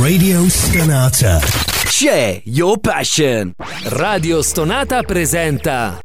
[0.00, 1.38] Radio Stonata.
[1.84, 3.52] C'è Your Passion.
[3.84, 6.00] Radio Stonata presenta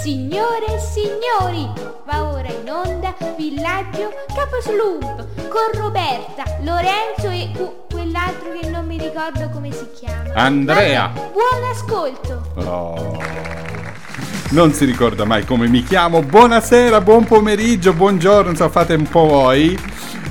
[0.00, 1.68] Signore e signori,
[2.06, 8.98] va ora in onda Villaggio Caposlump con Roberta, Lorenzo e uh, quell'altro che non mi
[8.98, 10.32] ricordo come si chiama.
[10.34, 11.10] Andrea.
[11.12, 12.52] Vabbè, buon ascolto.
[12.54, 13.69] Oh.
[14.50, 16.22] Non si ricorda mai come mi chiamo.
[16.22, 19.78] Buonasera, buon pomeriggio, buongiorno, so, fate un po' voi.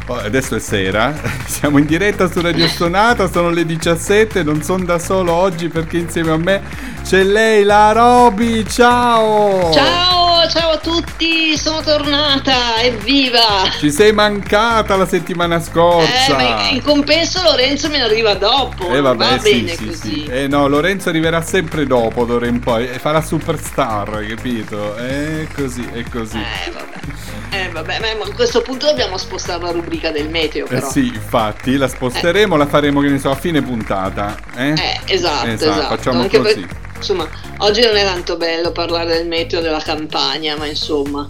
[0.07, 1.13] Oh, adesso è sera,
[1.47, 5.99] siamo in diretta su Radio Stonata, sono le 17, non sono da solo oggi perché
[5.99, 6.61] insieme a me
[7.03, 9.71] c'è lei, la Roby, ciao!
[9.71, 13.70] Ciao, ciao a tutti, sono tornata, evviva!
[13.77, 16.25] Ci sei mancata la settimana scorsa!
[16.25, 19.85] Eh, ma in compenso Lorenzo me ne arriva dopo, eh, vabbè, va sì, bene sì,
[19.85, 19.97] così.
[19.99, 20.25] Sì.
[20.25, 24.95] Eh no, Lorenzo arriverà sempre dopo d'ora in poi e farà superstar, capito?
[24.95, 26.38] È così, è così.
[26.38, 27.16] Eh vabbè,
[27.52, 30.89] eh, vabbè ma a questo punto dobbiamo spostare la rubrica del meteo Eh però.
[30.89, 34.38] sì, infatti, la sposteremo, la faremo, che ne so, a fine puntata.
[34.56, 35.95] Eh, Eh, esatto, Esatto, esatto.
[35.95, 36.59] facciamo Anche così.
[36.66, 41.25] per- insomma, oggi non è tanto bello parlare del meteo della campagna, ma insomma.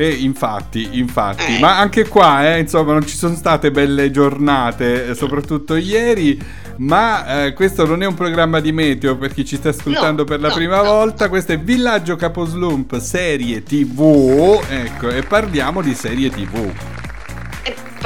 [0.00, 1.58] E infatti, infatti, Eh.
[1.58, 6.40] ma anche qua, eh, insomma, non ci sono state belle giornate, eh, soprattutto ieri.
[6.76, 10.28] Ma eh, questo non è un programma di meteo per chi ci sta ascoltando No,
[10.28, 10.84] per la no, prima no.
[10.84, 11.28] volta.
[11.28, 14.60] Questo è Villaggio Caposlump, serie TV.
[14.68, 16.70] Ecco, e parliamo di serie TV.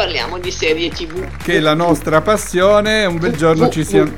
[0.02, 1.24] Parliamo di serie tv.
[1.36, 3.04] Che è la nostra passione.
[3.04, 4.10] Un bel giorno ci siamo.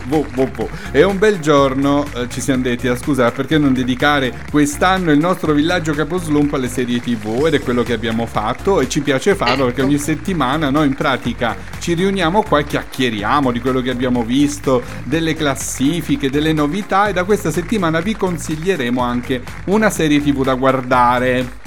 [0.91, 5.19] E un bel giorno eh, ci siamo detti: ah, scusa, perché non dedicare quest'anno il
[5.19, 7.45] nostro villaggio Caposlump alle serie TV?
[7.45, 9.91] Ed è quello che abbiamo fatto e ci piace farlo perché Ecco.
[9.91, 14.83] ogni settimana noi in pratica ci riuniamo qua e chiacchieriamo di quello che abbiamo visto,
[15.03, 17.09] delle classifiche, delle novità.
[17.09, 21.63] E da questa settimana vi consiglieremo anche una serie TV da guardare.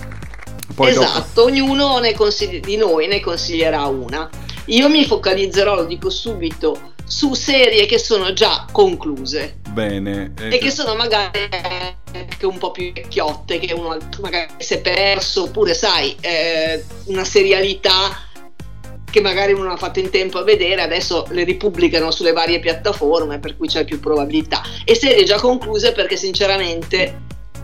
[0.74, 4.30] Poi dopo- esatto, ognuno ne consigli- di noi ne consiglierà una.
[4.66, 10.34] Io mi focalizzerò, lo dico subito, su serie che sono già concluse Bene.
[10.38, 10.58] e ecco.
[10.58, 11.48] che sono magari
[12.14, 17.24] anche un po' più vecchiotte, che uno magari si è perso, oppure sai, eh, una
[17.24, 18.26] serialità
[19.10, 22.60] che magari uno non ha fatto in tempo a vedere, adesso le ripubblicano sulle varie
[22.60, 24.62] piattaforme, per cui c'è più probabilità.
[24.84, 27.22] E serie già concluse perché sinceramente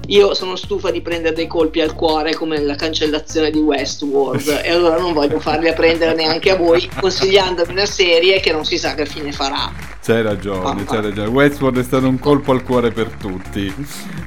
[0.08, 4.72] io sono stufa di prendere dei colpi al cuore come la cancellazione di Westworld e
[4.72, 8.78] allora non voglio farli a prendere neanche a voi consigliandomi una serie che non si
[8.78, 9.72] sa che fine farà.
[10.04, 11.30] C'hai ragione, c'hai ragione.
[11.30, 13.74] Westworld è stato un colpo al cuore per tutti.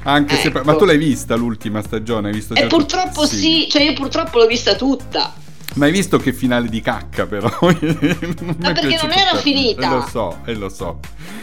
[0.03, 0.47] Anche se.
[0.47, 0.63] Ecco.
[0.63, 2.29] Ma tu l'hai vista l'ultima stagione?
[2.29, 3.67] Hai visto E già purtroppo sì.
[3.69, 5.31] cioè io purtroppo l'ho vista tutta.
[5.77, 7.47] Ma hai visto che finale di cacca, però?
[7.61, 9.85] Ma perché non era finita.
[9.87, 10.99] E lo so, e lo so.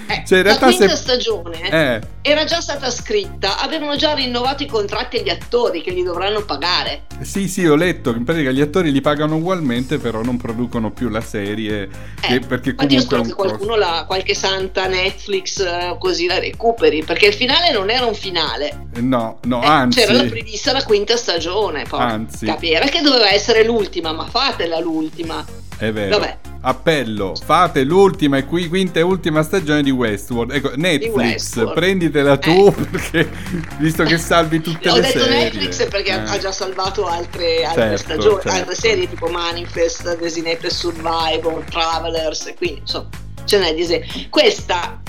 [0.06, 4.12] Eh, Cioè, in la realtà quinta se- stagione Eh, era già stata scritta, avevano già
[4.12, 7.04] rinnovato i contratti agli attori che li dovranno pagare.
[7.22, 10.90] sì, sì, ho letto che in pratica gli attori li pagano ugualmente, però non producono
[10.90, 11.88] più la serie.
[12.28, 16.26] Eh, perché io comunque è spero un che qualcuno, la, qualche santa Netflix eh, così
[16.26, 18.86] la recuperi, perché il finale non era un finale.
[18.94, 19.98] Eh, No, no, Eh, anzi.
[20.00, 22.46] C'era la prevista la quinta stagione, poi Anzi.
[22.46, 25.44] capi- era che doveva essere l'ultima, ma fatela l'ultima.
[25.76, 26.18] È vero.
[26.18, 26.38] Vabbè.
[26.66, 30.52] Appello, fate l'ultima e qui quinta e ultima stagione di Westworld.
[30.52, 31.74] Ecco, Netflix, Westworld.
[31.74, 32.72] prenditela tu Eh.
[32.90, 33.30] perché
[33.78, 35.42] visto che salvi tutte Ho le detto serie.
[35.42, 36.28] Netflix perché ha- Eh.
[36.30, 38.48] ha già salvato altre, altre Certo, stagioni, certo.
[38.58, 43.08] altre serie tipo Manifest, Designated Survivor, Travelers, quindi insomma
[43.44, 44.06] ce n'è di serie.
[44.30, 45.02] Questa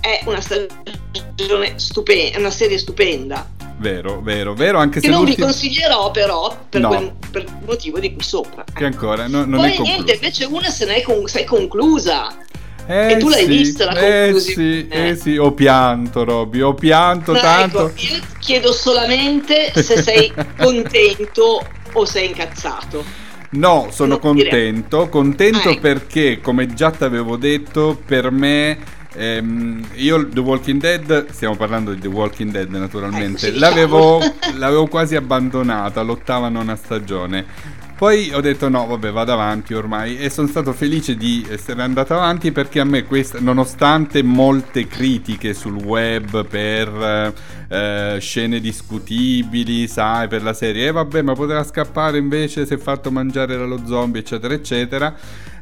[0.00, 3.48] è una stagione stupenda, una serie stupenda.
[3.78, 6.88] Vero, vero, vero, anche Che se non vi consiglierò però per, No.
[6.88, 8.64] quel, per il motivo di qui sopra.
[8.72, 9.82] che ancora no- non Poi è conclusa.
[9.92, 12.34] niente, invece una se ne è con- è conclusa.
[12.88, 14.62] Eh, e tu l'hai sì, vista, la eh conclusione?
[14.62, 17.88] sì, eh sì, ho pianto, Robby, ho pianto No, tanto.
[17.88, 23.04] ecco, io chiedo solamente se sei contento o sei incazzato.
[23.50, 25.80] No, sono contento, contento Ah, ecco.
[25.80, 28.78] perché come già ti avevo detto, per me
[29.16, 34.20] ehm, io The Walking Dead, stiamo parlando di The Walking Dead naturalmente, sì, l'avevo,
[34.56, 37.74] l'avevo quasi abbandonata l'ottava nona stagione.
[37.96, 42.12] Poi ho detto no, vabbè, vado avanti ormai e sono stato felice di essere andato
[42.12, 47.32] avanti perché a me questa, nonostante molte critiche sul web per
[47.68, 53.10] eh, scene discutibili, sai, per la serie, e vabbè, ma poteva scappare invece se fatto
[53.10, 55.16] mangiare dallo zombie, eccetera, eccetera.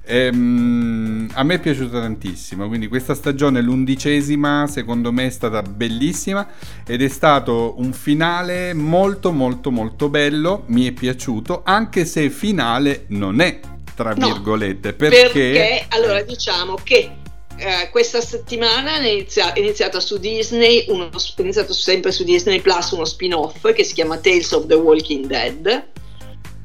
[0.06, 6.46] Ehm, a me è piaciuta tantissimo, quindi questa stagione, l'undicesima, secondo me è stata bellissima
[6.86, 13.04] ed è stato un finale molto molto molto bello, mi è piaciuto, anche se finale
[13.08, 13.60] non è,
[13.94, 15.86] tra No, virgolette, Perché, perché...
[15.88, 17.10] allora diciamo che
[17.56, 22.60] eh, questa settimana è, inizia- è iniziata su Disney, uno, è iniziato sempre su Disney
[22.60, 25.86] Plus uno spin-off che si chiama Tales of the Walking Dead,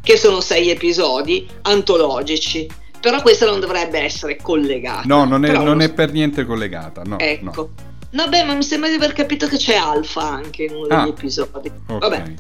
[0.02, 2.68] che sono sei episodi antologici.
[3.00, 5.04] Però questa non dovrebbe essere collegata.
[5.06, 7.04] No, non è, non lo- è per niente collegata.
[7.04, 7.72] No, Ecco.
[8.12, 11.02] Vabbè, ma mi sembra di aver capito che c'è Alfa anche in uno Ah.
[11.02, 11.72] degli episodi.
[11.88, 11.96] no.
[11.96, 12.00] Ok.
[12.02, 12.34] Vabbè.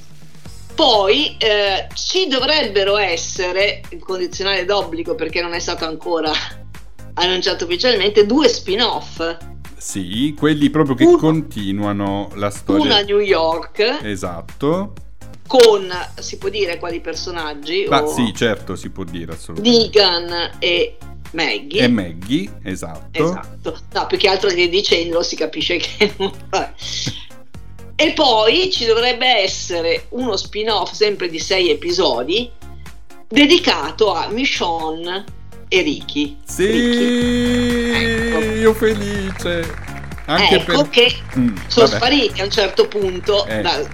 [0.76, 6.32] Poi eh, ci dovrebbero essere, il condizionale d'obbligo perché non è stato ancora
[7.16, 9.38] annunciato ufficialmente, due spin-off.
[9.78, 12.84] Sì, quelli proprio che Uno- continuano la storia.
[12.84, 14.94] Una a New York Esatto.
[15.50, 17.88] Con, si può dire quali personaggi?
[17.90, 19.80] Ma o sì, certo, si può dire assolutamente.
[20.00, 20.98] Negan e
[21.32, 21.80] Maggie.
[21.80, 23.24] E Maggie, esatto.
[23.24, 26.14] Esatto, no, più che altro che dicendolo si capisce che...
[27.96, 32.50] E poi ci dovrebbe essere uno spin-off sempre di sei episodi
[33.28, 35.26] dedicato a Michonne
[35.68, 36.38] e Ricky.
[36.46, 37.92] Sì, Ricky.
[37.92, 38.56] Ecco.
[38.56, 39.74] io felice.
[40.26, 40.90] Anche ecco per...
[40.90, 43.88] che Mm, sono vabbè, spariti a un certo punto, Eh, dal-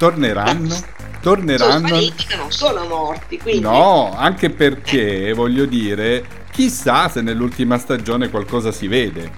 [0.00, 0.70] Torneranno?
[0.70, 0.86] sono
[1.20, 1.86] Torneranno?
[1.88, 3.60] spariti ma non sono morti, quindi...
[3.60, 9.30] No, anche perché, voglio dire, chissà se nell'ultima stagione qualcosa si vede.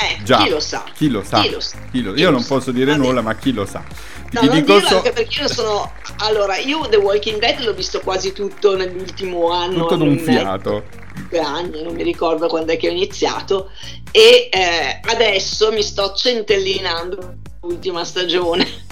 [0.00, 0.84] Eh, Già, chi lo sa?
[0.94, 1.42] Chi lo sa?
[1.42, 1.76] Chi lo sa?
[1.90, 2.54] Chi lo- Chi Io lo non sa?
[2.54, 3.06] posso dire Va bene.
[3.06, 3.84] nulla, ma chi lo sa?
[4.30, 5.92] No, Ti non dico so- anche perché io sono...
[6.20, 9.80] Allora, io The Walking Dead l'ho visto quasi tutto nell'ultimo anno.
[9.82, 10.84] tutto d'un fiato.
[11.28, 13.68] due anni, non mi ricordo quando è che ho iniziato,
[14.10, 18.86] e eh, adesso mi sto centellinando l'ultima stagione.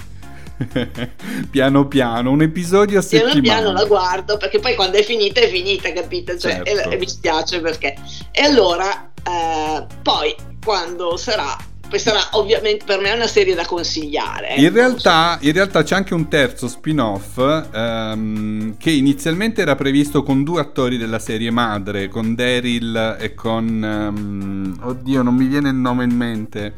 [1.51, 3.61] piano piano, un episodio a Piano settimana.
[3.61, 6.37] piano la guardo perché poi quando è finita è finita, capito?
[6.39, 6.91] Cioè, Certo.
[6.91, 7.95] e, e mi spiace perché.
[8.31, 11.57] E allora, eh, poi quando sarà,
[11.89, 14.55] poi sarà ovviamente per me una serie da consigliare.
[14.57, 17.39] In ecco, realtà, in realtà c'è anche un terzo spin-off
[17.73, 23.85] ehm, che inizialmente era previsto con due attori della serie madre, con Daryl e con...
[23.85, 26.75] ehm, oddio, non mi viene il nome in mente.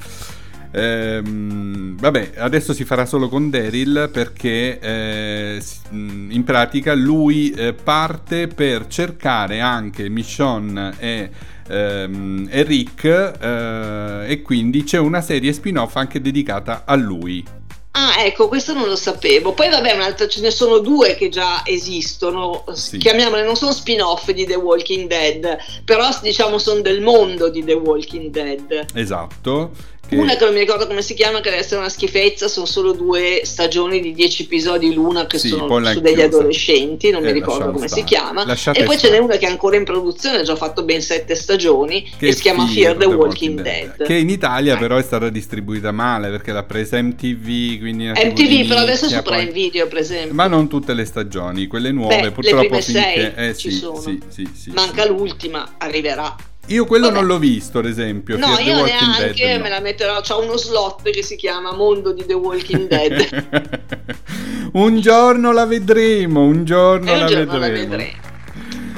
[0.71, 8.49] Ehm, vabbè, adesso si farà solo con Daryl perché eh, in pratica lui eh, parte
[8.49, 11.31] per cercare anche Michonne e,
[11.69, 17.57] ehm, e Rick eh, e quindi c'è una serie spin-off anche dedicata a lui.
[17.93, 19.55] Ah, ecco, questo non lo sapevo.
[19.55, 22.97] Poi vabbè, un'altra, ce ne sono due che già esistono, Sì.
[22.99, 27.73] chiamiamole, non sono spin-off di The Walking Dead, però diciamo sono del mondo di The
[27.73, 28.85] Walking Dead.
[28.95, 29.73] Esatto.
[30.09, 32.67] Che- Una che non mi ricordo come si chiama, che deve essere una schifezza, sono
[32.67, 36.25] solo due stagioni di 10 episodi l'una che Sì, sono su degli chiusa.
[36.27, 38.03] adolescenti, non Eh, mi ricordo come stare.
[38.03, 38.45] si chiama.
[38.45, 39.15] Lasciate e poi ce stare.
[39.19, 42.33] n'è una che è ancora in produzione, ha già fatto ben sette stagioni, che e
[42.33, 44.07] si chiama Fear the, Walking, Dead, Dead.
[44.07, 44.79] Che in Italia Eh.
[44.79, 49.23] però è stata distribuita male perché l'ha presa MTV, quindi MTV, di però adesso nicchia,
[49.23, 50.35] su Prime poi- Video, per esempio.
[50.35, 53.71] Ma non tutte le stagioni, quelle nuove Beh, le purtroppo prime finché sei eh, ci
[53.71, 54.01] sì, sono.
[54.01, 56.35] sì, Manca l'ultima, arriverà.
[56.69, 57.19] Io quello Vabbè.
[57.19, 58.37] non l'ho visto, ad esempio.
[58.37, 59.63] No, the io Walking neanche Dead, no.
[59.63, 60.21] me la metterò.
[60.21, 63.87] C'ho uno slot che si chiama Mondo di The Walking Dead.
[64.75, 68.27] un giorno la vedremo, un giorno, un la, giorno la vedremo.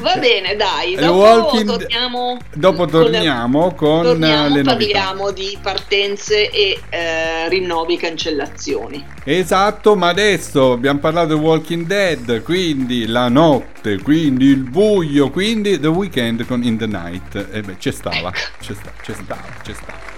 [0.00, 0.94] Va bene, dai.
[0.94, 2.38] Dopo Walking- torniamo.
[2.55, 4.73] Dopo con le- torniamo con torniamo, le novità.
[5.00, 9.05] parliamo di partenze e eh, rinnovi cancellazioni.
[9.25, 15.79] Esatto, ma adesso abbiamo parlato di Walking Dead, quindi la notte, quindi il buio, quindi
[15.79, 17.49] The Weeknd con In the Night.
[17.52, 20.10] E beh, c'è stava, c'è stava, c'è stava, c'è stava.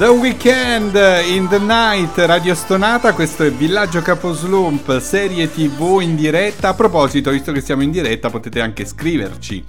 [0.00, 0.94] The Weekend
[1.28, 6.70] in the Night, Radio Stonata, questo è Villaggio Caposlump, serie tv in diretta.
[6.70, 9.62] A proposito, visto che siamo in diretta, potete anche scriverci.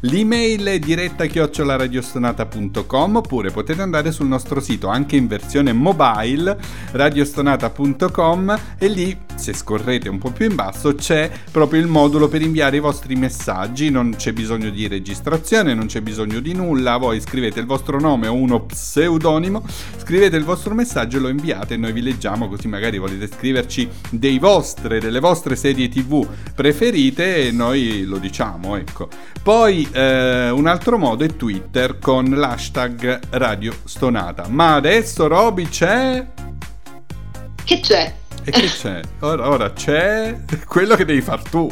[0.00, 6.58] L'email è diretta chiocciolaradiostonata.com oppure potete andare sul nostro sito anche in versione mobile
[6.92, 12.42] radiostonata.com e lì se scorrete un po' più in basso c'è proprio il modulo per
[12.42, 17.20] inviare i vostri messaggi, non c'è bisogno di registrazione, non c'è bisogno di nulla, voi
[17.20, 19.64] scrivete il vostro nome o uno pseudonimo,
[19.96, 24.38] scrivete il vostro messaggio e lo inviate noi vi leggiamo così magari volete scriverci dei
[24.38, 29.08] vostre, delle vostre serie tv preferite e noi lo diciamo, ecco.
[29.42, 34.46] Poi eh, un altro modo è Twitter con l'hashtag Radio Stonata.
[34.48, 36.26] Ma adesso Roby c'è...
[37.64, 38.14] Che c'è?
[38.48, 39.00] E che c'è?
[39.20, 41.70] Ora, ora c'è quello che devi far tu.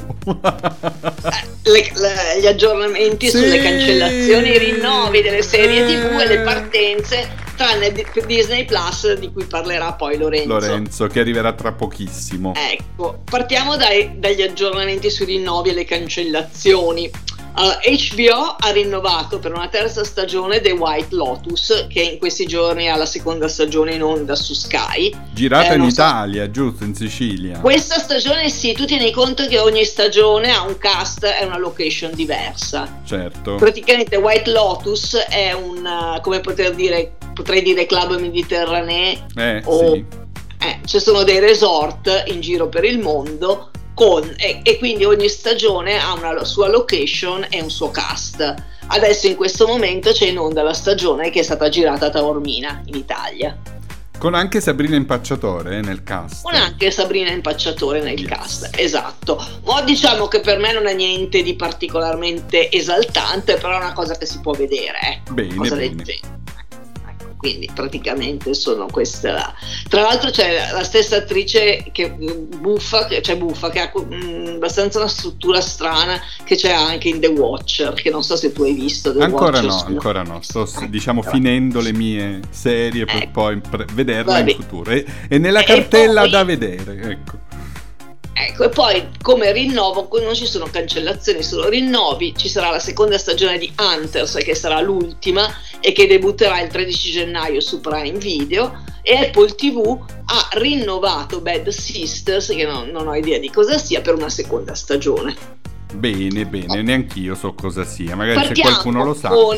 [1.63, 3.39] Le- le- gli aggiornamenti Sì.
[3.39, 9.33] sulle cancellazioni, i rinnovi delle serie tv e le partenze, tranne di- Disney Plus di
[9.33, 10.49] cui parlerà poi Lorenzo.
[10.49, 12.53] Lorenzo, che arriverà tra pochissimo.
[12.55, 17.11] Ecco, partiamo dai- dagli aggiornamenti sui rinnovi e le cancellazioni.
[17.59, 22.91] Allora, HBO ha rinnovato per una terza stagione The White Lotus, che in questi giorni
[22.91, 25.11] ha la seconda stagione in onda su Sky.
[25.33, 26.85] Girata Eh, in non so- Italia, giusto?
[26.85, 27.59] In Sicilia.
[27.61, 32.13] Questa stagione sì, tu tieni conto che ogni stagione ha un cast e una location
[32.13, 33.01] diversa.
[33.07, 33.55] Certo.
[33.55, 39.93] Praticamente White Lotus è un, uh, come poter dire, potrei dire club mediterraneo Eh, o
[39.95, 40.05] sì.
[40.59, 45.29] eh, ci sono dei resort in giro per il mondo con, e, e quindi ogni
[45.31, 48.55] stagione ha una sua location e un suo cast.
[48.89, 52.83] Adesso in questo momento c'è in onda la stagione che è stata girata a Taormina
[52.85, 53.57] in Italia,
[54.19, 56.43] Con anche Sabrina Impacciatore eh, nel cast.
[56.43, 58.29] con anche Sabrina Impacciatore nel Yes.
[58.29, 59.43] cast, esatto.
[59.65, 64.17] Ma diciamo che per me non è niente di particolarmente esaltante, però è una cosa
[64.19, 65.95] che si può vedere, ecco, Bene, cosa bene.
[65.97, 66.35] leggera.
[67.37, 69.55] Quindi praticamente sono questa.
[69.89, 74.99] Tra l'altro c'è la stessa attrice che buffa, che, cioè buffa, che ha mm, abbastanza
[74.99, 78.73] una struttura strana che c'è anche in The Watcher, che non so se tu hai
[78.73, 79.13] visto.
[79.15, 80.41] The Ancora Watcher no, ancora no.
[80.43, 80.87] Sto Ecco.
[80.87, 83.31] diciamo finendo le mie serie per Ecco.
[83.33, 84.91] poi pre- vederla Va in futuro.
[84.91, 87.39] E, e nella E cartella poi- da vedere, ecco.
[88.39, 93.17] Ecco, e poi come rinnovo, non ci sono cancellazioni, solo rinnovi, ci sarà la seconda
[93.17, 95.49] stagione di Hunters che sarà l'ultima
[95.81, 101.69] e che debutterà il 13 gennaio su Prime Video e Apple TV ha rinnovato Bad
[101.69, 105.35] Sisters, che non, non ho idea di cosa sia, per una seconda stagione.
[105.95, 108.17] Bene, bene, neanch'io so cosa sia.
[108.17, 109.29] Magari se Partiamo qualcuno lo sa.
[109.29, 109.57] con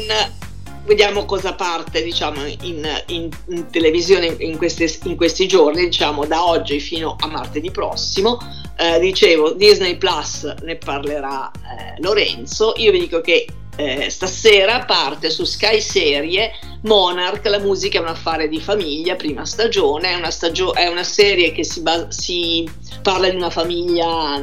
[0.89, 6.45] vediamo cosa parte diciamo in, in- in televisione in, queste- in questi giorni diciamo da
[6.45, 8.39] oggi fino a martedì prossimo.
[8.77, 12.73] Eh, dicevo Disney Plus ne parlerà eh, Lorenzo.
[12.79, 16.51] Io vi dico che eh, stasera parte su Sky Serie
[16.83, 21.05] Monarch, la musica è un affare di famiglia, prima stagione, è una, stagio- è una
[21.05, 22.69] serie che si, bas- si
[23.03, 24.43] parla di una famiglia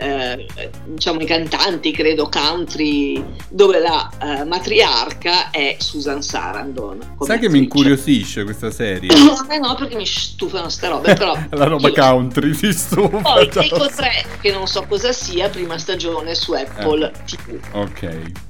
[0.00, 7.16] eh, diciamo i cantanti, credo country, dove la eh, matriarca è Susan Sarandon.
[7.20, 9.10] Sai che mi incuriosisce questa serie?
[9.14, 11.36] A me no, perché mi stufano ste robe, però...
[11.50, 13.18] La roba io- country si stufa.
[13.20, 13.90] Poi Eco so.
[13.96, 17.24] 3, che non so cosa sia, prima stagione su Apple Eh.
[17.24, 17.60] TV.
[17.72, 18.48] Ok.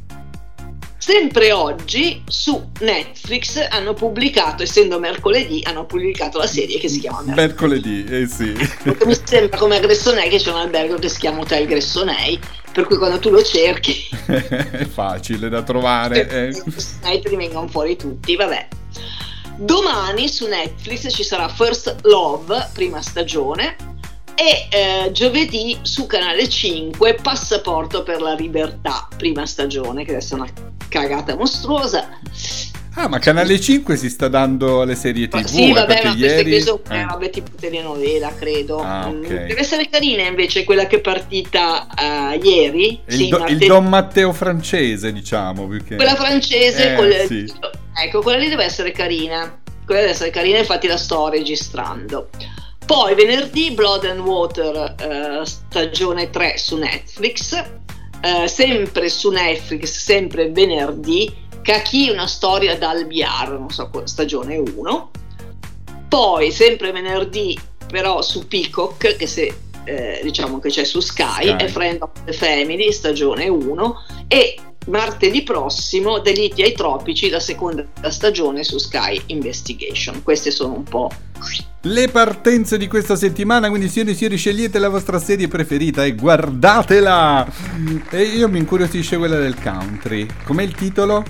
[1.10, 7.22] Sempre oggi su Netflix hanno pubblicato, essendo mercoledì, hanno pubblicato la serie che si chiama
[7.22, 8.04] Mercoledì.
[8.04, 9.04] Mercoledì, eh sì.
[9.04, 12.38] Mi sembra come a Gressonei che c'è un albergo che si chiama Hotel Gressonei,
[12.70, 16.28] per cui quando tu lo cerchi È facile da trovare.
[16.28, 16.62] eh.
[16.64, 18.68] Gressonei ti vengono fuori tutti, vabbè.
[19.56, 23.74] Domani su Netflix ci sarà First Love, prima stagione,
[24.36, 30.38] e eh, giovedì su Canale 5 Passaporto per la libertà, prima stagione, che adesso è
[30.38, 30.50] una
[30.90, 32.18] cagata mostruosa.
[32.94, 35.44] Ah, ma Canale 5 si sta dando alle serie TV.
[35.47, 36.61] sì, eh, vabbè, ma queste ieri...
[36.61, 37.06] sono eh.
[37.09, 38.80] robe tipo telenovela, credo.
[38.82, 39.28] Ah, Mm, ok.
[39.28, 43.00] Deve essere carina invece quella che è partita eh, ieri.
[43.06, 43.59] Il, sì, do- il.
[43.59, 45.68] Don Matteo francese, diciamo.
[45.68, 45.94] Perché...
[45.94, 47.50] Quella francese, Eh, quella- sì.
[48.04, 49.56] ecco, quella lì deve essere carina.
[49.87, 52.28] Quella deve essere carina, infatti la sto registrando.
[52.85, 57.62] Poi venerdì Blood and Water eh, stagione 3 su Netflix,
[58.22, 65.10] Eh, sempre su Netflix, sempre venerdì, Kaki una storia da Albiar, non so, stagione 1.
[66.08, 67.58] Poi sempre venerdì
[67.90, 71.56] però su Peacock, che se eh, diciamo che c'è su Sky, Sky.
[71.56, 74.58] è Friend of the Family, stagione 1 e
[74.90, 80.23] martedì prossimo Delitti ai tropici, la seconda stagione su Sky Investigation.
[80.23, 81.11] Queste sono un po'
[81.82, 86.14] Le partenze di questa settimana, quindi signori e signori scegliete la vostra serie preferita e
[86.14, 87.47] guardatela!
[88.11, 90.26] E io mi incuriosisce quella del country.
[90.44, 91.25] Com'è il titolo?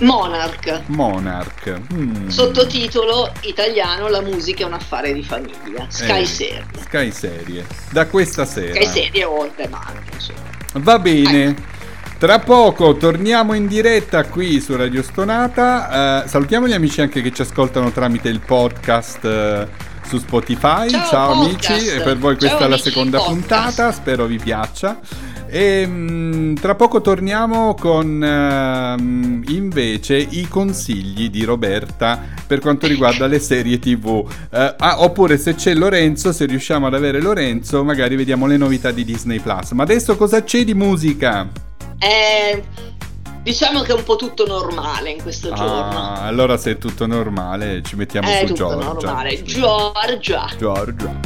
[0.00, 0.82] Monarch.
[0.86, 1.80] Monarch.
[1.94, 2.26] Mm.
[2.26, 5.86] Sottotitolo italiano La musica è un affare di famiglia.
[5.88, 6.66] Sky Eh, Serie.
[6.80, 7.64] Sky Serie.
[7.92, 8.74] Da questa sera.
[8.74, 10.40] Sky Serie o On Demand, insomma.
[10.72, 11.54] Va bene.
[12.24, 16.22] Tra poco torniamo in diretta qui su Radio Stonata.
[16.24, 19.68] Eh, salutiamo gli amici anche che ci ascoltano tramite il podcast eh,
[20.06, 20.88] su Spotify.
[20.88, 21.96] Ciao, amici, podcast.
[21.96, 23.36] e per voi questa Ciao, è la amici, seconda podcast.
[23.36, 23.92] puntata.
[23.92, 25.00] Spero vi piaccia.
[25.48, 33.26] E mm, tra poco torniamo con ehm, invece i consigli di Roberta per quanto riguarda
[33.26, 34.26] le serie TV.
[34.50, 38.92] Eh, ah, oppure se c'è Lorenzo, se riusciamo ad avere Lorenzo, magari vediamo le novità
[38.92, 39.72] di Disney Plus.
[39.72, 41.73] Ma adesso cosa c'è di musica?
[41.98, 42.62] Eh,
[43.42, 45.88] diciamo che è un po' tutto normale in questo giorno.
[45.90, 48.84] Ah, allora se è tutto normale ci mettiamo È su tutto Giorgia.
[48.86, 49.42] normale.
[49.42, 50.46] Giorgia.
[50.58, 51.20] Giorgia.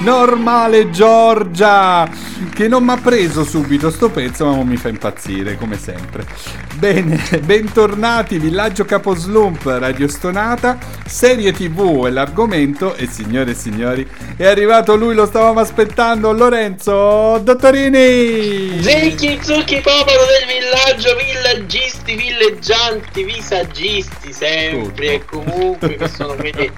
[0.00, 2.08] Normale Giorgia!
[2.54, 6.24] Che non mi ha preso subito sto pezzo, ma mi fa impazzire, come sempre.
[6.78, 14.06] Bene, bentornati, Villaggio Caposlump, Radio Stonata, serie TV è l'argomento e signore e signori,
[14.36, 18.80] è arrivato lui, lo stavamo aspettando, Lorenzo Dottorini!
[18.80, 26.70] Zecchi, zucchi, popolo del villaggio, villaggisti, villeggianti, visaggisti, sempre e comunque, che sono quelli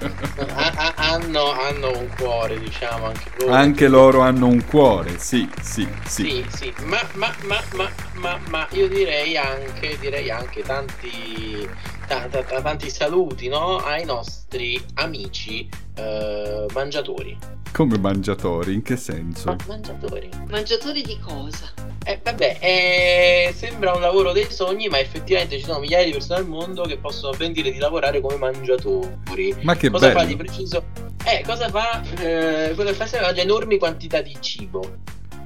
[0.55, 3.53] a- a- hanno, hanno un cuore, diciamo, anche loro.
[3.53, 6.23] Anche loro hanno un cuore, sì, sì, sì.
[6.23, 11.67] Sì, sì, ma, ma, ma, ma, ma, ma io direi anche, direi anche tanti,
[12.07, 13.77] ta- ta- ta- tanti saluti no?
[13.77, 17.37] ai nostri amici eh, mangiatori.
[17.71, 19.47] Come mangiatori, in che senso?
[19.47, 20.29] Ma- mangiatori.
[20.49, 21.71] Mangiatori di cosa?
[22.03, 26.39] Eh, vabbè, eh, sembra un lavoro dei sogni, ma effettivamente ci sono migliaia di persone
[26.39, 29.55] al mondo che possono ben dire di lavorare come mangiatori.
[29.61, 30.27] Ma che cosa fa bello!
[30.27, 30.83] di preciso?
[31.23, 32.01] Eh, cosa fa?
[32.19, 34.81] Eh, che fa sempre mangia enormi quantità di cibo.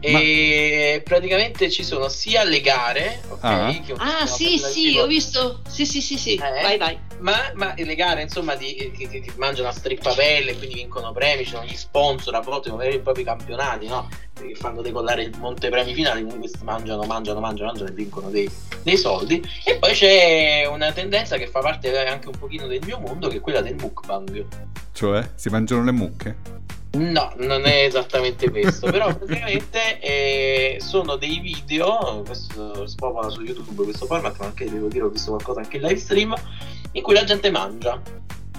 [0.06, 3.44] E praticamente ci sono sia le gare, ok?
[3.44, 3.68] Ah.
[3.98, 5.62] Ah, sì, sì, ho visto.
[5.68, 6.36] Sì, sì, sì, sì.
[6.36, 6.62] Eh?
[6.62, 7.00] Vai, vai.
[7.20, 11.44] Ma, ma le gare, insomma, di, che, che- che mangiano a strippapelle, quindi vincono premi,
[11.44, 14.10] ci sono gli sponsor, a volte come veri e propri campionati, no?
[14.34, 18.50] Che fanno decollare il montepremi finale, quindi questi mangiano, mangiano, mangiano, mangiano e vincono dei,
[18.84, 19.42] dei soldi.
[19.64, 23.38] E poi c'è una tendenza che fa parte anche un pochino del mio mondo, che
[23.38, 24.46] è quella del mukbang.
[24.92, 26.36] Cioè, si mangiano le mucche?
[26.96, 33.84] No, non è esattamente questo, però praticamente eh, sono dei video, questo spopola su YouTube
[33.84, 36.34] questo format, ma anche devo dire ho visto qualcosa anche in live stream,
[36.94, 38.02] in cui la gente mangia.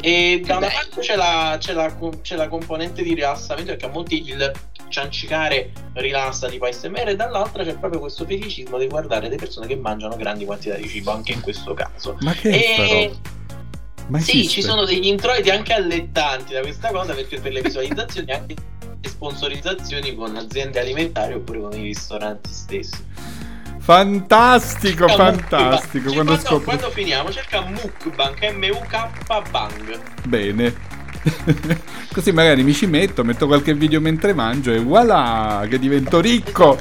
[0.01, 3.91] E da una parte c'è la, c'è, la, c'è la componente di rilassamento, perché a
[3.91, 4.53] molti il
[4.89, 9.77] ciancicare rilassa tipo ASMR, e dall'altra c'è proprio questo feticismo di guardare le persone che
[9.77, 12.17] mangiano grandi quantità di cibo, anche in questo caso.
[12.21, 13.17] Ma che E?
[14.09, 14.61] Ma sì, esiste?
[14.61, 18.55] ci sono degli introiti anche allettanti da questa cosa perché per le visualizzazioni anche
[19.01, 23.05] le sponsorizzazioni con aziende alimentari oppure con i ristoranti stessi.
[23.79, 26.13] Fantastico, Cerca fantastico.
[26.13, 26.65] Quando quando, scopri...
[26.65, 30.01] quando finiamo cerca mukbang, M-U-K bang.
[30.25, 30.75] Bene.
[32.13, 36.77] Così magari mi ci metto, metto qualche video mentre mangio e voilà, che divento ricco.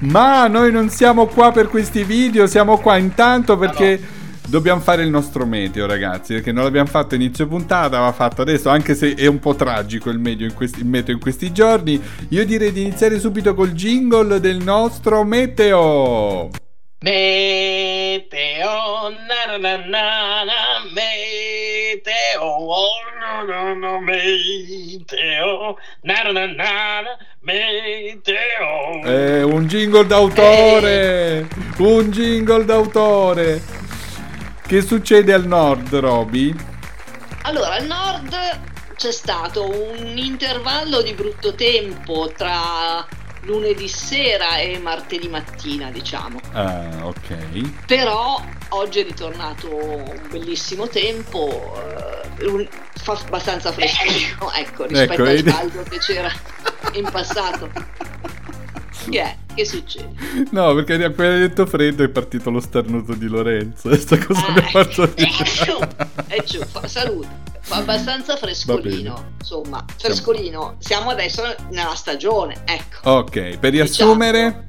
[0.00, 3.98] Ma noi non siamo qua per questi video, siamo qua intanto perché
[4.46, 6.34] dobbiamo fare il nostro meteo, ragazzi.
[6.34, 10.10] Perché non l'abbiamo fatto inizio puntata, va fatto adesso, anche se è un po' tragico
[10.10, 12.00] il, in questi, il meteo in questi giorni.
[12.30, 16.50] Io direi di iniziare subito col jingle del nostro meteo.
[17.02, 18.68] Meteo,
[19.10, 22.92] na na na na na, meteo, oh,
[23.44, 29.02] no, no, meteo, na na na na na, meteo.
[29.04, 31.48] Eh, un jingle d'autore!
[31.78, 33.81] Un jingle d'autore!
[34.72, 36.56] Che succede al nord, Roby?
[37.42, 38.34] Allora, al nord
[38.96, 43.06] c'è stato un intervallo di brutto tempo tra
[43.42, 46.40] lunedì sera e martedì mattina, diciamo.
[46.52, 47.84] Ah, ok.
[47.84, 51.74] Però oggi è ritornato un bellissimo tempo,
[52.38, 56.32] eh, un- fa abbastanza freschino, ecco, rispetto Ecco, al caldo che c'era
[56.94, 57.70] in passato.
[59.10, 59.36] È?
[59.54, 60.12] Che succede?
[60.50, 63.88] No, perché appena detto freddo è partito lo starnuto di Lorenzo.
[63.90, 65.78] Questa cosa mi ha Ah, fatto è giù,
[66.26, 67.50] è giù, fa- salute.
[67.60, 70.76] Fa abbastanza frescolino, insomma, frescolino.
[70.78, 73.08] Siamo adesso nella stagione, ecco.
[73.10, 74.68] Ok, per riassumere...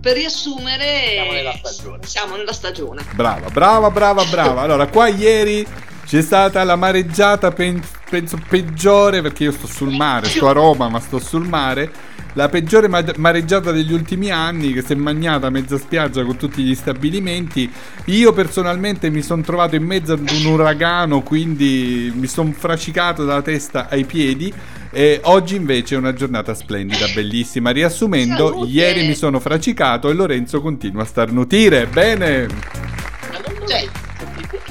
[0.00, 1.98] Per riassumere, Siamo nella stagione.
[2.04, 3.04] Siamo nella stagione.
[3.14, 4.60] Brava, brava, brava, brava.
[4.62, 5.64] Allora, qua ieri
[6.04, 10.88] c'è stata la mareggiata, pen- penso peggiore, perché io sto sul mare, sto a Roma,
[10.88, 11.90] ma sto sul mare.
[12.34, 16.36] La peggiore ma- mareggiata degli ultimi anni, che si è magnata a mezza spiaggia con
[16.36, 17.70] tutti gli stabilimenti.
[18.06, 23.42] Io personalmente mi sono trovato in mezzo ad un uragano, quindi mi sono fracicato dalla
[23.42, 24.52] testa ai piedi.
[24.94, 27.70] E oggi invece è una giornata splendida, bellissima.
[27.70, 28.70] Riassumendo, Salute!
[28.70, 31.86] ieri mi sono fracicato e Lorenzo continua a starnutire.
[31.86, 33.01] Bene.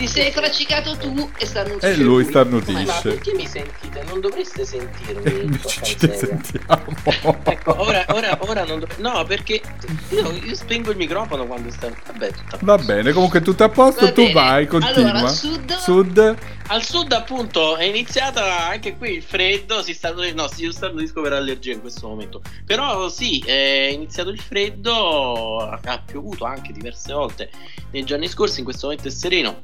[0.02, 2.86] Ti sei fracicato tu e starnutisce E lui starnutisce.
[2.86, 4.04] Ma perché mi sentite?
[4.08, 5.24] Non dovreste sentirmi.
[5.24, 7.40] E invece porca ci sentiamo.
[7.44, 9.62] Ecco, ora, ora, ora non dov- No, perché
[10.10, 11.92] io, io spengo il microfono quando sta.
[12.08, 14.34] Vabbè, tutto a Va bene, comunque tutto a posto, Va tu bene.
[14.34, 15.10] vai, continua.
[15.12, 16.36] Allora, al sud- Sud.
[16.68, 19.84] Al sud, appunto, è iniziata anche qui il freddo.
[19.84, 20.12] Si sta.
[20.34, 22.42] No, si io starnutisco per allergia in questo momento.
[22.66, 25.58] Però sì, è iniziato il freddo.
[25.60, 27.52] Ha piovuto anche diverse volte
[27.92, 28.58] nei giorni scorsi.
[28.60, 29.62] In questo momento è sereno.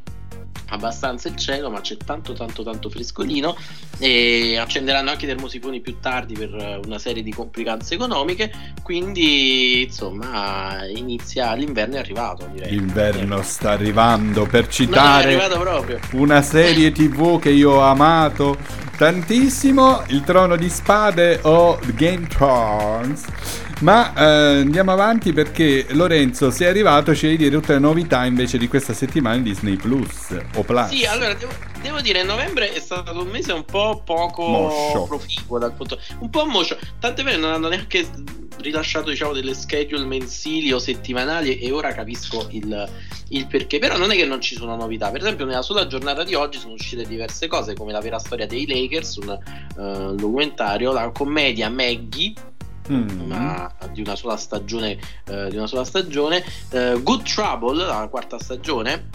[0.70, 3.56] Abbastanza il cielo, ma c'è tanto tanto tanto frescolino
[4.00, 8.52] e accenderanno anche i termosifoni più tardi per eh, una serie di complicanze economiche.
[8.84, 12.72] Quindi, insomma, inizia l'inverno è arrivato, direi.
[12.72, 15.40] L'inverno sta arrivando per citare
[16.12, 18.58] una serie tv che io ho amato
[18.98, 23.26] tantissimo il trono di spade o Game Thrones.
[23.80, 28.58] Ma eh, andiamo avanti perché Lorenzo, sei arrivato, ci devi dire tutte le novità invece
[28.58, 30.88] di questa settimana in Disney Plus o Plus.
[30.88, 31.52] Sì, allora devo,
[31.84, 35.04] devo dire, novembre è stato un mese un po' poco Moscio.
[35.04, 36.76] proficuo dal punto un po' moscio.
[37.00, 38.08] Tant'è vero, non hanno neanche
[38.62, 42.90] rilasciato diciamo delle schedule mensili o settimanali e ora capisco il,
[43.30, 43.78] il perché.
[43.78, 45.12] Però non è che non ci sono novità.
[45.12, 48.48] Per esempio, nella sola giornata di oggi sono uscite diverse cose, come la vera storia
[48.48, 52.34] dei Lakers, un eh, documentario, la commedia Maggie.
[52.92, 53.22] Mm.
[53.22, 54.98] Una, di una sola stagione,
[55.28, 56.44] eh, una sola stagione.
[56.70, 59.10] Eh, Good Trouble, la quarta stagione,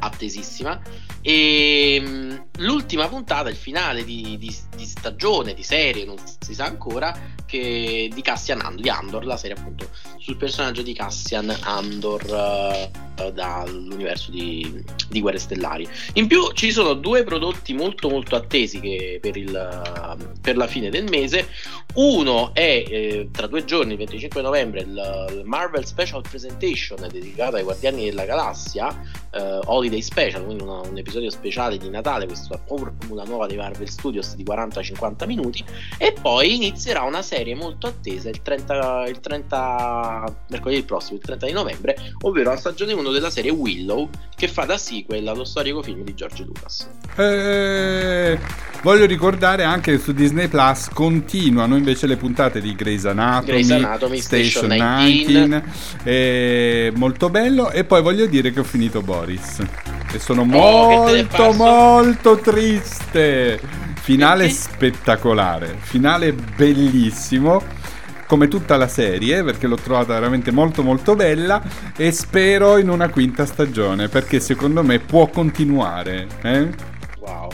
[0.00, 0.80] attesissima.
[1.20, 6.64] E mm, l'ultima puntata, il finale di, di- di stagione, di serie, non si sa
[6.64, 12.22] ancora, che di Cassian Andor, di Andor, la serie appunto sul personaggio di Cassian Andor
[12.26, 12.90] eh,
[13.32, 15.88] dall'universo di, di Guerre Stellari.
[16.14, 20.90] In più ci sono due prodotti molto molto attesi che per, il, per la fine
[20.90, 21.48] del mese.
[21.94, 27.56] Uno è eh, tra due giorni, il 25 novembre, il, il Marvel Special Presentation dedicato
[27.56, 28.88] ai Guardiani della Galassia,
[29.30, 33.88] eh, Holiday Special, quindi una- un episodio speciale di Natale, questa formula nuova dei Marvel
[33.88, 35.64] Studios di 40-50 minuti.
[35.98, 41.46] E poi inizierà una serie molto attesa il 30, il 30 mercoledì prossimo, il 30
[41.46, 45.82] di novembre, ovvero la stagione 1 della serie Willow, che fa da sequel allo storico
[45.82, 46.88] film di George Lucas.
[47.16, 48.38] Eh,
[48.82, 53.70] voglio ricordare anche che su Disney Plus continuano invece le puntate di Grey's Anatomy, Grey's
[53.70, 55.64] Anatomy, Station Station 19,
[56.04, 57.70] eh, molto bello.
[57.70, 59.62] E poi voglio dire che ho finito Boris.
[60.12, 63.60] E sono Oh, molto molto triste.
[64.00, 67.62] Finale spettacolare finale bellissimo
[68.26, 71.62] come tutta la serie perché l'ho trovata veramente molto molto bella
[71.96, 76.68] e spero in una quinta stagione perché secondo me può continuare eh?
[77.20, 77.48] Wow.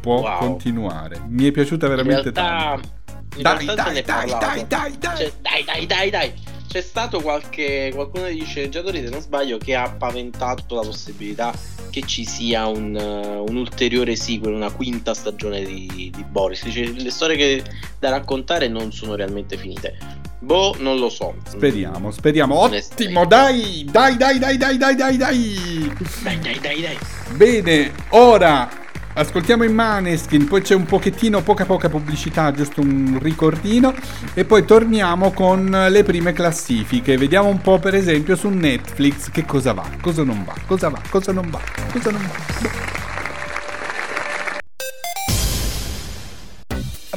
[0.00, 0.38] può Wow.
[0.38, 1.20] continuare.
[1.28, 2.88] Mi è piaciuta In veramente realtà, tanto.
[3.36, 4.46] in Dai, realtà se dai, dai, parlato.
[4.46, 5.16] dai, dai, dai.
[5.16, 6.32] Cioè, dai, dai, dai, dai.
[6.68, 11.50] C'è stato qualche qualcuno degli sceneggiatori, se non sbaglio, che ha paventato la possibilità
[11.88, 16.62] che ci sia un, uh, un ulteriore sequel, una quinta stagione di, di Boris.
[16.64, 17.62] Dice, le storie che
[17.98, 19.96] da raccontare non sono realmente finite.
[20.40, 21.34] Boh, non lo so.
[21.48, 22.58] Speriamo, speriamo.
[22.60, 25.92] Ottimo, dai, dai, dai, dai, dai, dai, dai, dai.
[26.22, 26.98] Dai, dai, dai, dai.
[27.34, 28.68] Bene, ora
[29.18, 33.92] ascoltiamo i Maneskin, poi c'è un pochettino, poca poca pubblicità, giusto un ricordino
[34.32, 37.16] e poi torniamo con le prime classifiche.
[37.16, 41.00] Vediamo un po' per esempio su Netflix che cosa va, cosa non va, cosa va,
[41.10, 41.60] cosa non va,
[41.92, 43.07] cosa non va.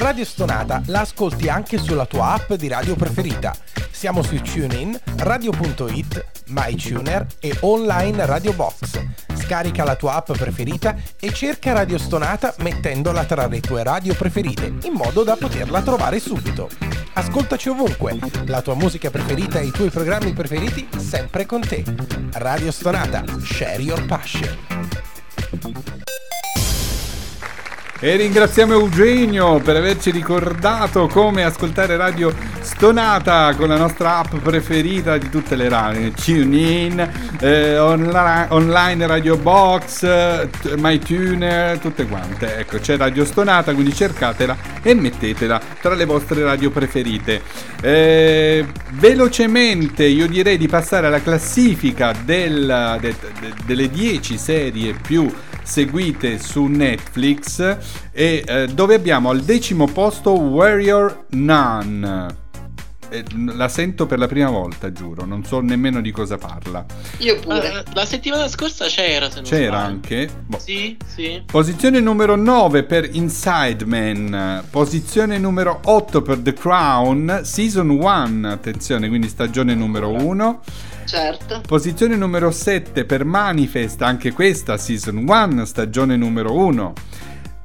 [0.02, 3.54] Radio Stonata la ascolti anche sulla tua app di radio preferita.
[3.88, 9.00] Siamo su TuneIn, Radio.it, MyTuner e online Radio Box.
[9.32, 14.74] Scarica la tua app preferita e cerca Radio Stonata mettendola tra le tue radio preferite,
[14.82, 16.68] in modo da poterla trovare subito.
[17.12, 21.84] Ascoltaci ovunque, la tua musica preferita e i tuoi programmi preferiti sempre con te.
[22.32, 25.11] Radio Stonata, share your passion.
[28.04, 35.16] E ringraziamo Eugenio per averci ricordato come ascoltare Radio Stonata con la nostra app preferita
[35.18, 40.04] di tutte le radio, TuneIn, eh, online Radio Box,
[40.78, 42.56] MyTuner, tutte quante.
[42.58, 47.40] Ecco, c'è Radio Stonata, quindi cercatela e mettetela tra le vostre radio preferite.
[47.80, 55.32] Eh, velocemente io direi di passare alla classifica del- de- de- delle 10 serie più
[55.62, 57.76] seguite su Netflix
[58.12, 62.40] e eh, dove abbiamo al decimo posto Warrior Nun.
[63.10, 66.82] Eh, la sento per la prima volta, giuro, non so nemmeno di cosa parla.
[67.18, 67.68] Io pure.
[67.68, 69.86] Ah, la settimana scorsa c'era, se non C'era sbaglio.
[69.92, 70.30] anche.
[70.46, 70.58] boh.
[70.58, 71.42] Sì, sì.
[71.44, 79.08] Posizione numero 9 per Inside Man, posizione numero 8 per The Crown, Season 1, attenzione,
[79.08, 80.60] quindi stagione numero 1.
[81.12, 81.60] Certo.
[81.66, 86.94] Posizione numero 7 per Manifest, anche questa Season 1, stagione numero 1.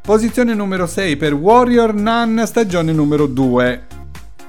[0.01, 3.87] Posizione numero 6 per Warrior Nun, stagione numero 2.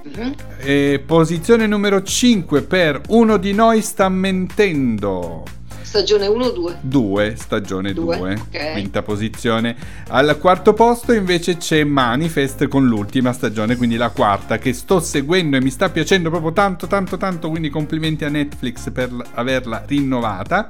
[0.02, 0.34] Mhm.
[0.58, 5.44] E posizione numero 5 per Uno di noi sta mentendo.
[5.88, 6.80] Stagione 1-2.
[6.82, 8.72] 2, stagione Due, 2, ok.
[8.72, 9.74] quinta posizione.
[10.08, 15.56] Al quarto posto invece c'è Manifest con l'ultima stagione, quindi la quarta, che sto seguendo
[15.56, 20.66] e mi sta piacendo proprio tanto, tanto, tanto, quindi complimenti a Netflix per averla rinnovata.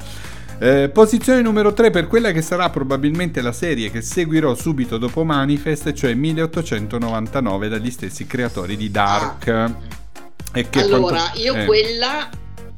[0.60, 5.24] Eh, posizione numero 3 per quella che sarà probabilmente la serie che seguirò subito dopo
[5.24, 9.72] Manifest, cioè 1899 dagli stessi creatori di Dark.
[10.52, 12.28] E che allora, quanto- io eh, quella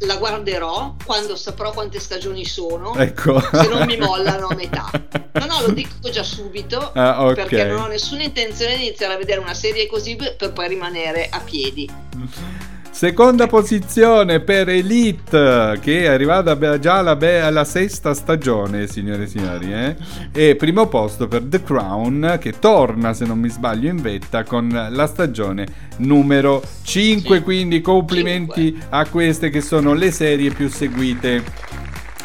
[0.00, 3.40] la guarderò quando saprò quante stagioni sono, Ecco.
[3.40, 4.90] se non mi mollano a metà.
[5.32, 7.34] No, no, lo dico già subito, Ah, ok.
[7.34, 10.68] perché non ho nessuna intenzione di iniziare a vedere una serie così per per poi
[10.68, 11.88] rimanere a piedi.
[13.00, 19.26] Seconda posizione per Elite, che è arrivata già alla, be- alla sesta stagione, signore e
[19.26, 19.72] signori.
[19.72, 19.96] eh?
[20.30, 24.68] E primo posto per The Crown, che torna, se non mi sbaglio, in vetta con
[24.90, 27.36] la stagione numero 5.
[27.38, 27.42] Sì.
[27.42, 31.42] Quindi complimenti a queste che sono le serie più seguite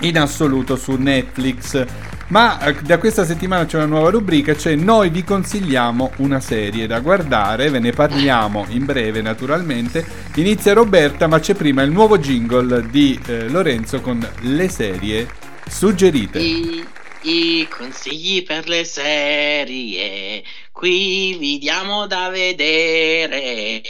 [0.02, 1.86] in assoluto su Netflix.
[2.28, 6.88] Ma eh, da questa settimana c'è una nuova rubrica, cioè noi vi consigliamo una serie
[6.88, 10.04] da guardare, ve ne parliamo in breve naturalmente.
[10.36, 15.28] Inizia Roberta, ma c'è prima il nuovo jingle di eh, Lorenzo con le serie
[15.70, 16.40] suggerite.
[16.40, 16.84] I,
[17.22, 23.84] I consigli per le serie, qui vi diamo da vedere.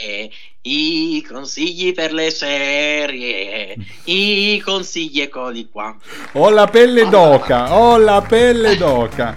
[0.68, 5.94] I consigli per le serie, i consigli eccoli qua.
[6.32, 9.32] Ho la pelle d'oca, ho la pelle d'oca.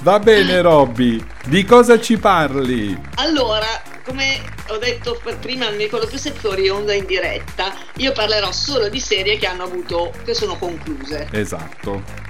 [0.00, 2.98] Va bene Robby, di cosa ci parli?
[3.16, 3.66] Allora,
[4.02, 9.00] come ho detto prima nel piccolo più fuori onda in diretta, io parlerò solo di
[9.00, 12.25] serie che hanno avuto, che sono concluse, Esatto.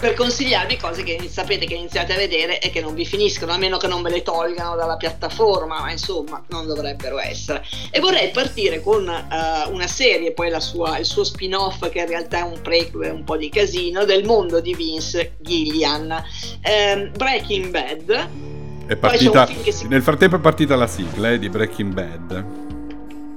[0.00, 3.58] Per consigliarvi cose che sapete che iniziate a vedere e che non vi finiscono, a
[3.58, 7.62] meno che non ve le tolgano dalla piattaforma, ma insomma non dovrebbero essere.
[7.90, 12.06] E vorrei partire con eh, una serie, poi la sua- il suo spin-off che in
[12.06, 16.24] realtà è un prequel, un po' di casino, del mondo di Vince Gillian.
[16.62, 18.28] Ehm, Breaking Bad.
[18.98, 22.44] Partita, si- nel frattempo è partita la sigla eh, di Breaking Bad.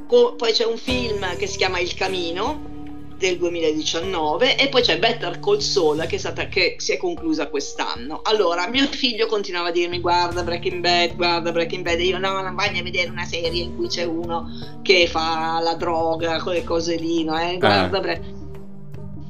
[0.08, 2.72] Co- poi c'è un film che si chiama Il Camino
[3.18, 7.48] del 2019 e poi c'è Better Call Saul che, è stata, che si è conclusa
[7.48, 8.22] quest'anno.
[8.24, 12.42] Allora, mio figlio continuava a dirmi guarda Breaking Bad, guarda Breaking Bad e io no,
[12.42, 14.50] non voglio vedere una serie in cui c'è uno
[14.82, 17.38] che fa la droga, quelle cose lì, no?
[17.40, 17.58] Eh?
[17.58, 18.43] Guarda Bre- e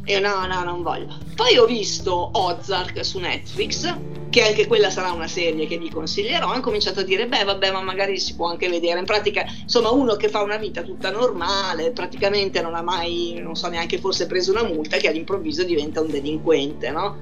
[0.06, 1.18] io no, no, non voglio.
[1.36, 3.98] Poi ho visto Ozark su Netflix,
[4.30, 6.54] che anche quella sarà una serie che vi consiglierò.
[6.54, 9.00] Ho cominciato a dire, beh, vabbè, ma magari si può anche vedere.
[9.00, 13.56] In pratica, insomma, uno che fa una vita tutta normale, praticamente non ha mai, non
[13.56, 17.18] so neanche forse preso una multa, che all'improvviso diventa un delinquente, no?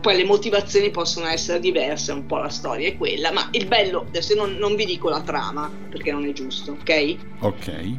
[0.00, 4.06] Poi le motivazioni possono essere diverse, un po' la storia è quella, ma il bello,
[4.08, 7.16] adesso non, non vi dico la trama, perché non è giusto, ok?
[7.40, 7.94] Ok.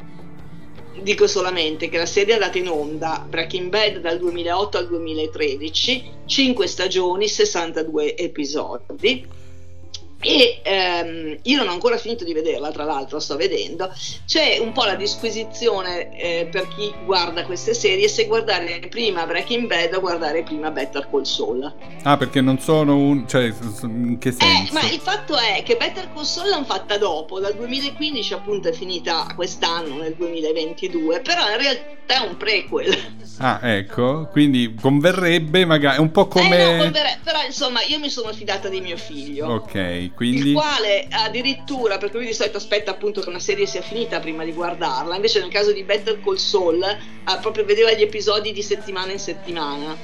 [0.99, 6.12] Dico solamente che la serie è andata in onda Breaking Bad dal 2008 al 2013,
[6.25, 9.25] 5 stagioni, 62 episodi.
[10.21, 13.91] E ehm, io non ho ancora finito di vederla, tra l'altro sto vedendo.
[14.25, 19.67] C'è un po' la disquisizione eh, per chi guarda queste serie se guardare prima Breaking
[19.67, 21.73] Bad o guardare prima Better Call Saul.
[22.03, 23.27] Ah, perché non sono un...
[23.27, 23.51] cioè,
[23.84, 24.73] in che Eh, senso?
[24.73, 28.73] ma il fatto è che Better Call Saul l'hanno fatta dopo, dal 2015 appunto è
[28.73, 32.97] finita quest'anno, nel 2022, però in realtà è un prequel.
[33.38, 35.97] Ah, ecco, quindi converrebbe magari...
[35.97, 36.60] È un po' come...
[36.62, 39.47] Eh no, convere- però insomma io mi sono fidata di mio figlio.
[39.47, 40.54] Ok, Il quindi...
[40.54, 44.52] quale addirittura, perché lui di solito aspetta appunto che una serie sia finita prima di
[44.54, 46.84] guardarla, invece nel caso di Better Call Saul
[47.24, 49.97] ah, proprio vedeva gli episodi di settimana in settimana,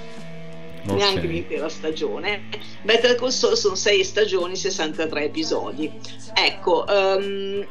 [0.88, 0.96] Ok.
[0.96, 2.44] neanche l'intera stagione.
[2.82, 5.92] Better Call Saul sono 6 stagioni, 63 episodi.
[6.34, 7.68] Ecco, ehm,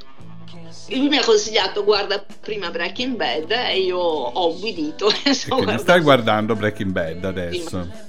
[0.91, 5.07] lui mi ha consigliato guarda prima Breaking Bad e io ho ubbidito.
[5.23, 8.05] quindi guardando stai guardando Breaking Bad adesso.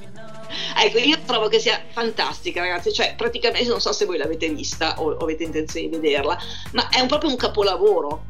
[0.80, 2.94] Ecco, io trovo che sia fantastica, ragazzi.
[2.94, 6.38] Cioè, praticamente, non so se voi l'avete vista o, o avete intenzione di vederla,
[6.74, 8.26] ma è un, proprio un capolavoro.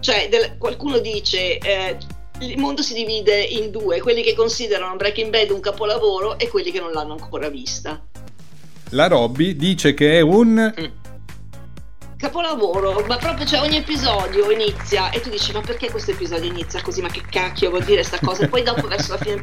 [0.00, 1.58] Cioè, del- qualcuno dice.
[1.58, 1.96] eh,
[2.40, 6.70] il mondo si divide in due, quelli che considerano Breaking Bad un capolavoro e quelli
[6.70, 8.04] che non l'hanno ancora vista.
[8.90, 10.92] La Robby dice che è un...
[12.18, 16.80] Capolavoro, ma proprio cioè ogni episodio inizia e tu dici ma perché questo episodio inizia
[16.82, 17.02] così?
[17.02, 18.44] Ma che cacchio vuol dire sta cosa?
[18.44, 19.40] E poi dopo verso la fine...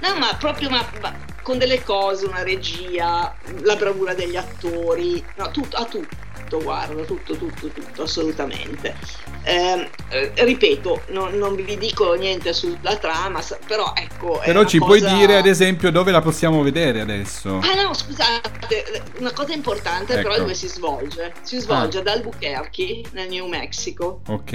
[0.00, 1.14] No, ma proprio ma, ma
[1.50, 7.36] con delle cose, una regia, la bravura degli attori, no, tutto, a tutto, guarda, tutto,
[7.36, 8.94] tutto, tutto, assolutamente.
[9.42, 14.40] Ehm, eh, ripeto, non, non vi dico niente sulla trama, però ecco...
[14.44, 17.58] Però ci puoi cosa- dire ad esempio dove la possiamo vedere adesso?
[17.58, 20.36] Ah no, scusate, una cosa importante però Ecco.
[20.36, 21.32] è dove si svolge.
[21.42, 24.52] Si svolge ad Albuquerque, nel New Mexico, Ok.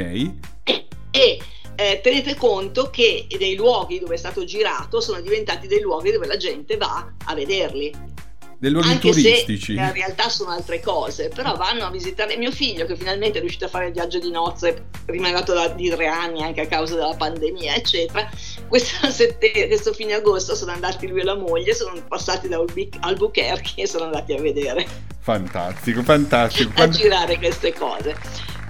[1.11, 1.39] e
[1.75, 6.27] eh, tenete conto che dei luoghi dove è stato girato sono diventati dei luoghi dove
[6.27, 8.13] la gente va a vederli.
[8.57, 9.75] Dei luoghi Anche turistici.
[9.75, 13.41] se in realtà sono altre cose, però vanno a visitare mio figlio che finalmente è
[13.41, 16.95] riuscito a fare il viaggio di nozze, rimanato da, di tre anni anche a causa
[16.95, 18.29] della pandemia, eccetera.
[18.67, 22.95] Questo, sette- questo fine agosto sono andati lui e la moglie, sono passati da Albu-
[23.01, 24.87] Albuquerque e sono andati a vedere
[25.19, 26.81] Fantastico, fantastico.
[26.81, 28.15] a girare queste cose.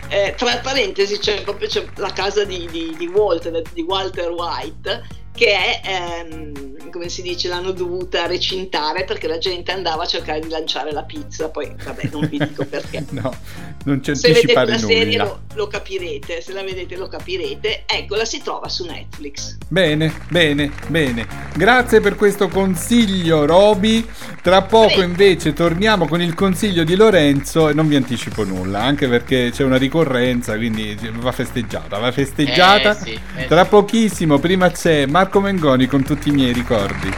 [0.10, 5.24] Eh, tra parentesi c'è proprio c'è la casa di, di, di, Walter, di Walter White
[5.36, 10.40] che è, ehm, come si dice, l'hanno dovuta recintare perché la gente andava a cercare
[10.40, 13.04] di lanciare la pizza, poi vabbè non vi dico perché.
[13.12, 13.36] no,
[13.84, 18.16] non c'è Se vedete la serie lo, lo, capirete, se la vedete lo capirete, ecco
[18.16, 19.58] la si trova su Netflix.
[19.68, 21.28] Bene, bene, bene.
[21.54, 24.08] Grazie per questo consiglio Roby.
[24.42, 25.04] Tra poco Beh.
[25.04, 29.64] invece torniamo con il consiglio di Lorenzo e non vi anticipo nulla, anche perché c'è
[29.64, 32.92] una ricorrenza, quindi va festeggiata, va festeggiata.
[32.92, 37.12] Eh, sì, eh, Tra pochissimo, prima c'è Mar- Marco Mengoni con tutti i miei ricordi.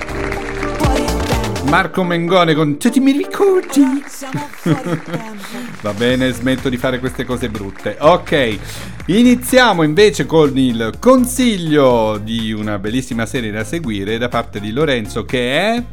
[1.66, 3.84] Marco Mengone con tutti i miei ricordi.
[5.82, 7.98] Va bene, smetto di fare queste cose brutte.
[8.00, 8.60] Ok,
[9.08, 15.26] iniziamo invece con il consiglio di una bellissima serie da seguire da parte di Lorenzo
[15.26, 15.84] che è...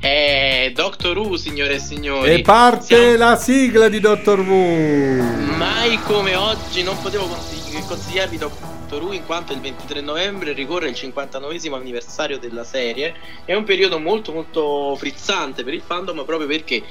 [0.00, 2.30] È Doctor Who, signore e signori.
[2.30, 3.16] E parte Siamo...
[3.18, 5.22] la sigla di Doctor Who.
[5.58, 7.28] Mai come oggi non potevo
[7.86, 13.16] consigliarvi Doctor Doctor Who in quanto il 23 novembre ricorre il 59 anniversario della serie.
[13.44, 16.84] È un periodo molto molto frizzante per il fandom proprio perché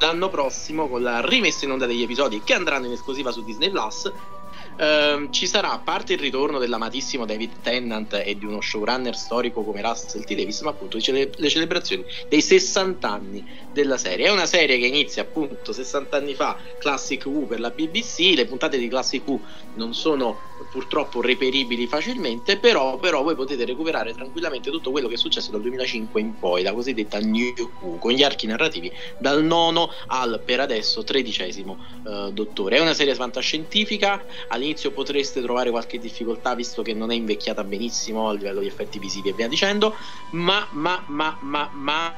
[0.00, 3.70] l'anno prossimo con la rimessa in onda degli episodi che andranno in esclusiva su Disney
[3.70, 4.12] Plus
[4.76, 9.62] ehm, ci sarà a parte il ritorno dell'amatissimo David Tennant e di uno showrunner storico
[9.62, 10.34] come Russell T.
[10.34, 14.26] Davis, ma appunto le celebrazioni dei 60 anni della serie.
[14.26, 18.46] È una serie che inizia appunto 60 anni fa, Classic Who per la BBC, le
[18.46, 19.40] puntate di Classic Who
[19.74, 20.38] non sono
[20.70, 25.60] purtroppo reperibili facilmente, però, però voi potete recuperare tranquillamente tutto quello che è successo dal
[25.60, 30.60] 2005 in poi, la cosiddetta New Who, con gli archi narrativi dal nono al per
[30.60, 32.76] adesso tredicesimo uh, dottore.
[32.76, 34.24] È una serie fantascientifica,
[34.66, 38.98] all'inizio potreste trovare qualche difficoltà visto che non è invecchiata benissimo a livello di effetti
[38.98, 39.94] visivi e via dicendo,
[40.30, 42.14] ma, ma, ma, ma, ma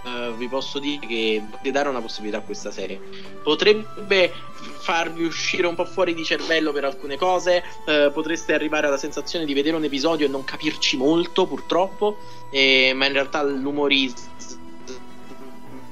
[0.00, 3.00] Uh, vi posso dire che potete dare una possibilità a questa serie.
[3.42, 4.32] Potrebbe
[4.78, 9.44] farvi uscire un po' fuori di cervello per alcune cose, uh, potreste arrivare alla sensazione
[9.44, 12.16] di vedere un episodio e non capirci molto, purtroppo,
[12.50, 14.27] eh, ma in realtà l'umorismo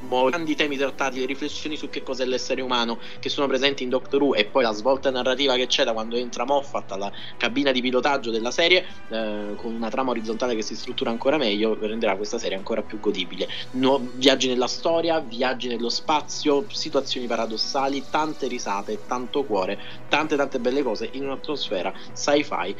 [0.07, 4.23] grandi temi trattati, le riflessioni su che cos'è l'essere umano che sono presenti in Doctor
[4.23, 7.81] Who e poi la svolta narrativa che c'è da quando entra Moffat alla cabina di
[7.81, 12.38] pilotaggio della serie eh, con una trama orizzontale che si struttura ancora meglio renderà questa
[12.38, 13.49] serie ancora più godibile.
[13.73, 20.61] No, viaggi nella storia, viaggi nello spazio, situazioni paradossali, tante risate, tanto cuore, tante tante
[20.61, 22.77] belle cose in un'atmosfera sci-fi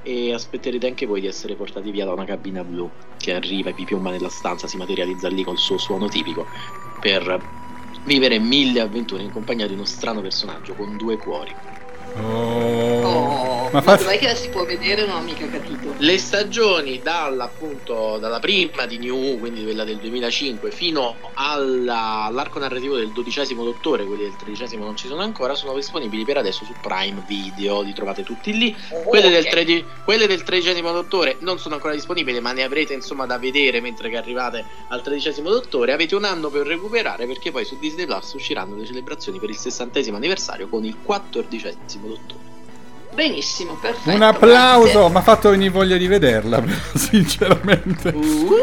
[0.00, 3.72] e aspetterete anche voi di essere portati via da una cabina blu che arriva e
[3.74, 6.48] vi piomba nella stanza, si materializza lì col suo suono tipico
[6.98, 7.46] per
[8.04, 11.56] vivere mille avventure in compagnia di uno strano personaggio con due cuori.
[12.16, 13.38] Oh, oh
[13.70, 15.04] ma, ma dov'è che la si può vedere?
[15.04, 15.94] Non ho mica capito.
[15.98, 22.58] Le stagioni dalla, appunto, dalla prima di New, quindi quella del 2005, fino alla, all'arco
[22.58, 26.64] narrativo del dodicesimo dottore, quelli del tredicesimo non ci sono ancora, sono disponibili per adesso
[26.64, 28.74] su Prime Video, li trovate tutti lì.
[28.90, 29.42] Oh, quelle, okay.
[29.42, 33.38] del tredi- quelle, del tredicesimo dottore non sono ancora disponibili, ma ne avrete insomma da
[33.38, 35.92] vedere mentre che arrivate al tredicesimo dottore.
[35.92, 39.56] Avete un anno per recuperare perché poi su Disney Plus usciranno le celebrazioni per il
[39.56, 42.38] sessantesimo anniversario con il quattordicesimo dottore.
[43.18, 44.14] Benissimo, perfetto.
[44.14, 46.62] Un applauso, mi ha fatto venire voglia di vederla,
[46.94, 48.10] sinceramente.
[48.10, 48.54] Uh,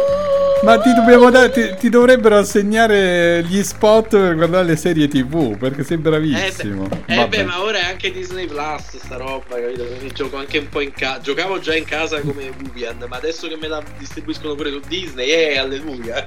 [0.64, 0.92] ma ti,
[1.30, 6.86] da- ti, ti, dovrebbero assegnare gli spot per guardare le serie TV, perché sei bravissimo.
[6.86, 9.84] Eh, beh, eh beh ma ora è anche Disney Plus sta roba, capito?
[9.84, 11.20] Quindi gioco anche un po' in casa.
[11.20, 15.30] Giocavo già in casa come Vivian, ma adesso che me la distribuiscono pure su Disney,
[15.32, 16.26] eh, alleluia.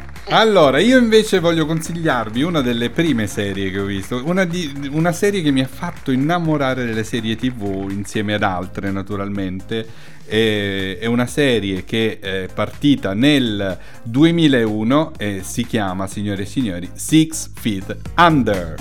[0.28, 5.12] Allora, io invece voglio consigliarvi una delle prime serie che ho visto, una, di, una,
[5.12, 9.84] serie che mi ha fatto innamorare delle serie tv insieme ad altre naturalmente,
[10.24, 16.88] è, è una serie che è partita nel 2001 e si chiama, signore e signori,
[16.94, 18.74] Six Feet Under.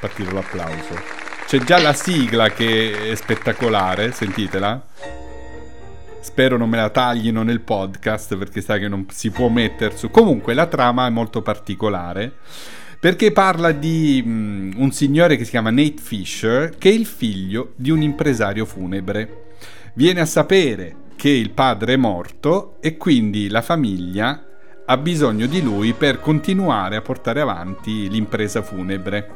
[0.00, 1.00] Partito l'applauso.
[1.46, 5.21] C'è già la sigla che è spettacolare, sentitela.
[6.22, 10.08] Spero non me la taglino nel podcast perché sai che non si può mettere su.
[10.08, 12.32] Comunque la trama è molto particolare
[13.00, 17.72] perché parla di um, un signore che si chiama Nate Fisher che è il figlio
[17.74, 19.46] di un impresario funebre.
[19.94, 24.46] Viene a sapere che il padre è morto e quindi la famiglia
[24.86, 29.28] ha bisogno di lui per continuare a portare avanti l'impresa funebre.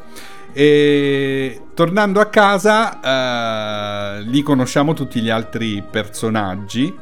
[0.58, 6.96] E tornando a casa, eh, lì conosciamo tutti gli altri personaggi.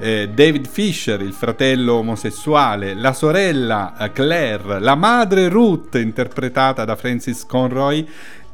[0.00, 6.96] Eh, David Fisher, il fratello omosessuale, la sorella eh, Claire, la madre Ruth, interpretata da
[6.96, 8.04] Francis Conroy,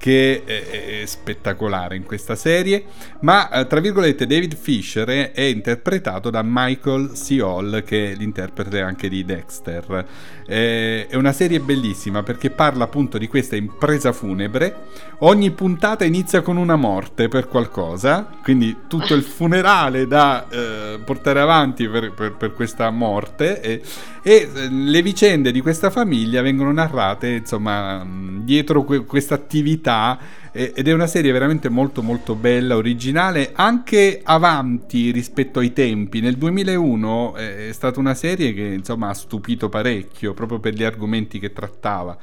[0.03, 2.87] che è, spettacolare in questa serie,
[3.21, 7.39] ma eh, tra virgolette David Fisher è, interpretato da Michael C.
[7.41, 10.05] Hall che è l'interprete anche di Dexter.
[10.45, 14.87] È una serie bellissima perché parla appunto di questa impresa funebre,
[15.21, 21.41] ogni puntata inizia con una morte per qualcosa, quindi tutto il funerale da eh, portare
[21.41, 23.83] avanti per, per, per questa morte e,
[24.23, 28.07] e, eh, le vicende di questa famiglia vengono narrate insomma
[28.43, 30.19] dietro que- questa attività
[30.55, 36.21] ed è una serie veramente molto molto bella, originale, anche avanti rispetto ai tempi.
[36.21, 41.39] Nel 2001 è stata una serie che insomma ha stupito parecchio proprio per gli argomenti
[41.39, 42.19] che trattava.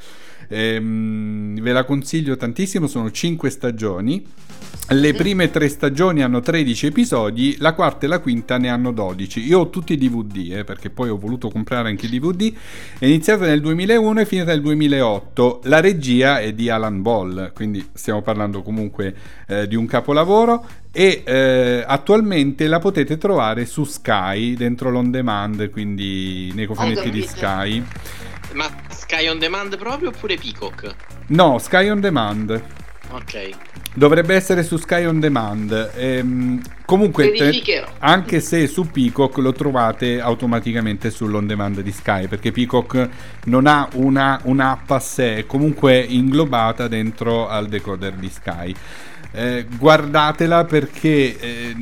[0.48, 4.24] Ehm, ve la consiglio tantissimo, sono 5 stagioni.
[4.92, 9.46] Le prime tre stagioni hanno 13 episodi, la quarta e la quinta ne hanno 12.
[9.46, 12.52] Io ho tutti i DVD, eh, perché poi ho voluto comprare anche i DVD.
[12.98, 15.62] È iniziata nel 2001 e finita nel 2008.
[15.66, 19.14] La regia è di Alan Ball, quindi stiamo parlando comunque
[19.48, 20.66] eh, di un capolavoro.
[20.92, 27.22] E eh, attualmente la potete trovare su Sky, dentro l'on demand, quindi nei cofanetti di
[27.22, 27.86] Sky.
[28.54, 30.96] Ma Sky on demand proprio oppure Peacock?
[31.28, 32.60] No, Sky on demand.
[33.12, 33.69] Ok.
[34.00, 35.92] Dovrebbe essere su Sky on demand.
[35.94, 42.54] Ehm, comunque, te, anche se su Peacock lo trovate automaticamente sull'on demand di Sky, perché
[42.54, 43.10] Peacock
[43.48, 48.74] non ha una, un'app a sé, è comunque inglobata dentro al decoder di Sky.
[49.34, 51.76] Eh, guardatela perché eh,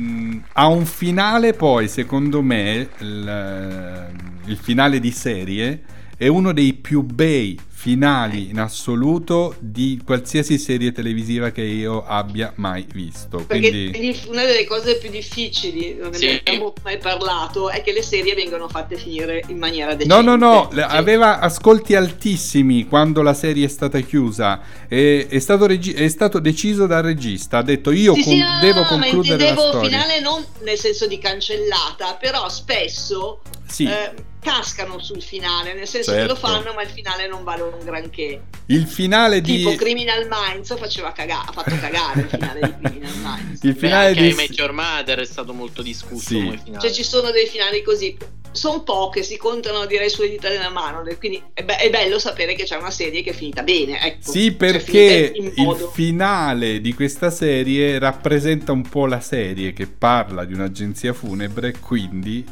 [0.54, 4.06] ha un finale poi secondo me il,
[4.46, 5.82] il finale di serie
[6.16, 12.52] è uno dei più bei finali in assoluto di qualsiasi serie televisiva che io abbia
[12.56, 13.44] mai visto.
[13.46, 14.20] Perché Quindi...
[14.26, 16.28] una delle cose più difficili, non ne sì.
[16.28, 20.12] abbiamo mai parlato, è che le serie vengono fatte finire in maniera decente.
[20.12, 20.80] No, no, no, sì.
[20.80, 24.60] aveva ascolti altissimi quando la serie è stata chiusa.
[24.88, 28.38] È, è, stato, regi- è stato, deciso dal regista, ha detto io sì, con- sì,
[28.40, 29.88] no, devo no, concludere ma la storia.
[29.88, 33.40] finale non nel senso di cancellata, però spesso...
[33.68, 33.84] Sì.
[33.84, 36.34] Eh, cascano sul finale, nel senso certo.
[36.34, 36.62] che lo certo.
[36.62, 38.42] fanno, ma il finale non vale un granché.
[38.66, 42.88] Il finale tipo di tipo Criminal Minds faceva cagare, ha fatto cagare il finale di
[42.88, 43.62] Criminal Minds.
[43.62, 46.42] Il finale Beh, di Major Mother è stato molto discusso sì.
[46.42, 46.80] come finale.
[46.80, 48.16] Cioè ci sono dei finali così
[48.50, 52.54] sono poche, si contano direi sulle dita della mano, quindi è, be- è, bello sapere
[52.54, 54.02] che c'è una serie che è finita bene.
[54.02, 54.30] Ecco.
[54.30, 60.44] Sì, perché cioè, il finale di questa serie rappresenta un po' la serie che parla
[60.44, 62.44] di un'agenzia funebre, quindi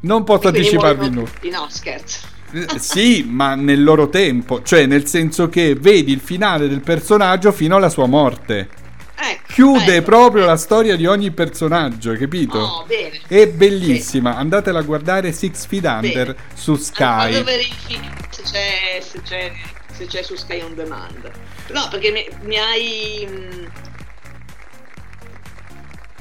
[0.00, 1.30] non posso anticiparvi nulla.
[1.50, 2.26] No, scherzo.
[2.52, 7.52] Eh, sì, ma nel loro tempo, cioè nel senso che vedi il finale del personaggio
[7.52, 8.68] fino alla sua morte.
[9.22, 10.02] Ecco, Chiude bello.
[10.02, 12.58] proprio la storia di ogni personaggio, capito?
[12.58, 13.20] Oh, bene.
[13.28, 14.30] È bellissima.
[14.30, 14.42] Bene.
[14.42, 16.36] Andatela a guardare Six Feet Under bene.
[16.54, 17.32] su Sky.
[17.32, 19.52] Vado verifico se c'è, se, c'è,
[19.92, 21.30] se c'è su Sky On Demand.
[21.72, 23.28] No, perché mi, mi hai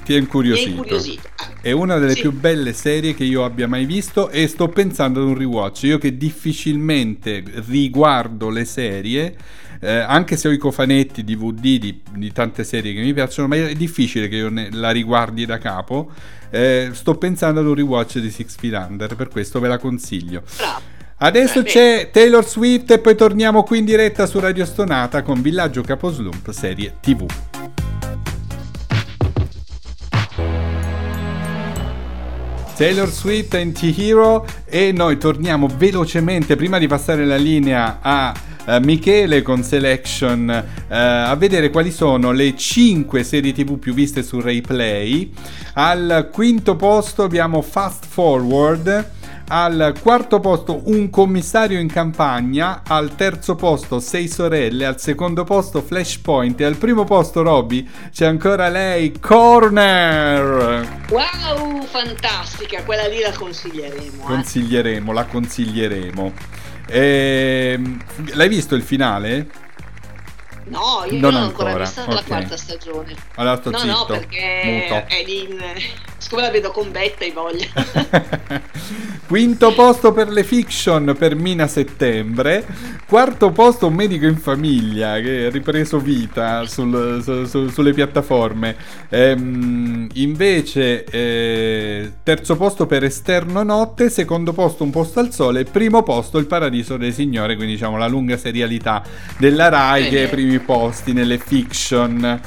[0.09, 0.69] ti è incuriosito.
[0.69, 1.29] Mi è incuriosito.
[1.61, 2.21] È una delle sì.
[2.21, 5.83] più belle serie che io abbia mai visto e sto pensando ad un rewatch.
[5.83, 9.37] Io che difficilmente riguardo le serie,
[9.79, 13.55] eh, anche se ho i cofanetti DVD di, di, tante serie che mi piacciono, ma
[13.57, 16.09] è difficile che io ne, la riguardi da capo.
[16.49, 20.41] Eh, sto pensando ad un rewatch di Six Feet Under, per questo ve la consiglio.
[20.57, 20.81] Bravo.
[21.21, 25.83] Adesso c'è Taylor Swift e poi torniamo qui in diretta su Radio Stonata con Villaggio
[25.83, 27.27] Caposlump serie TV.
[32.79, 38.33] Taylor Swift Anti-Hero e noi torniamo velocemente prima di passare la linea a
[38.67, 44.23] uh, Michele con Selection uh, a vedere quali sono le 5 serie tv più viste
[44.23, 45.29] su RaiPlay.
[45.73, 49.18] Al quinto posto abbiamo Fast Forward
[49.49, 55.81] al quarto posto un commissario in campagna, al terzo posto sei sorelle, al secondo posto
[55.81, 60.87] Flashpoint e al primo posto Robby c'è ancora lei Corner.
[61.09, 64.23] Wow, fantastica, quella lì la consiglieremo.
[64.23, 64.25] Eh?
[64.25, 66.33] Consiglieremo, la consiglieremo.
[66.87, 67.99] Ehm,
[68.33, 69.47] l'hai visto il finale?
[70.69, 72.13] No, io non, non ho ancora, vista okay.
[72.13, 73.15] la quarta stagione.
[73.35, 75.57] Allora sto no, zitto, no, perché è in...
[76.17, 77.65] Siccome la vedo con Betta hai voglia.
[79.29, 82.65] Quinto posto per le fiction per Mina Settembre.
[83.07, 88.75] Quarto posto un medico in famiglia che ha ripreso vita sul, su, su, sulle piattaforme.
[89.09, 94.09] Ehm, invece eh, terzo posto per Esterno Notte.
[94.09, 95.63] Secondo posto Un posto al sole.
[95.63, 97.55] Primo posto Il Paradiso dei Signore.
[97.55, 99.03] Quindi diciamo la lunga serialità
[99.37, 102.39] della Rai che ha i posti nelle fiction.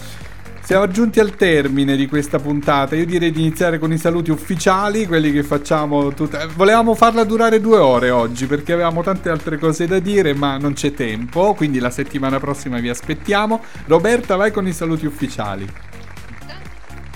[0.65, 2.95] Siamo giunti al termine di questa puntata.
[2.95, 6.41] Io direi di iniziare con i saluti ufficiali, quelli che facciamo tutte.
[6.41, 10.59] eh, Volevamo farla durare due ore oggi perché avevamo tante altre cose da dire, ma
[10.59, 11.55] non c'è tempo.
[11.55, 13.61] Quindi la settimana prossima vi aspettiamo.
[13.87, 15.67] Roberta, vai con i saluti ufficiali.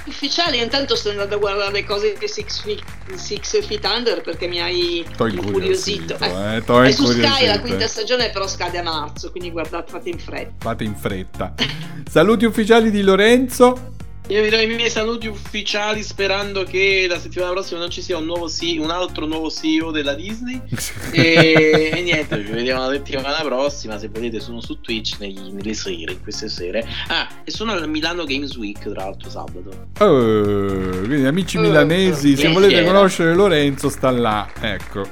[0.06, 2.82] Ufficiali, intanto sto andando a guardare le cose di Six Feet,
[3.14, 6.16] Six Feet Under perché mi hai incuriosito.
[6.20, 10.08] eh, t'ho è su Sky la quinta stagione, però scade a marzo, quindi guardate, fate
[10.08, 10.52] in fretta.
[10.58, 11.54] Fate in fretta.
[12.08, 13.95] Saluti ufficiali di Lorenzo.
[14.28, 18.18] Io vi do i miei saluti ufficiali sperando che la settimana prossima non ci sia
[18.18, 20.60] un, nuovo CEO un altro nuovo CEO della Disney.
[21.12, 23.98] e, e niente, ci vediamo la settimana prossima.
[23.98, 26.84] Se volete, sono su Twitch negli- nelle sere, in queste sere.
[27.06, 29.70] Ah, e sono al Milano Games Week, tra l'altro, sabato.
[29.96, 35.06] Eh, quindi amici Eh, milanesi, se eh, volete conoscere Lorenzo sta là, ecco.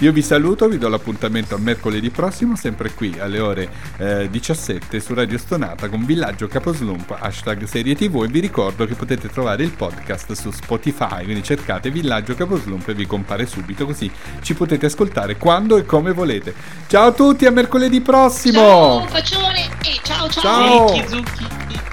[0.00, 5.00] Io vi saluto, vi do l'appuntamento a mercoledì prossimo, sempre qui alle ore eh, 17
[5.00, 9.64] su Radio Stonata con Villaggio Caposlump, hashtag serie tv e vi ricordo che potete trovare
[9.64, 14.08] il podcast su Spotify, quindi cercate Villaggio Caposlump e vi compare subito così
[14.40, 16.54] ci potete ascoltare quando e come volete.
[16.86, 18.60] Ciao a tutti, a mercoledì prossimo!
[18.60, 19.68] Ciao, faccione!
[20.04, 20.42] Ciao, ciao!
[20.42, 20.88] Ciao.
[20.88, 21.87] Zucchi, zucchi.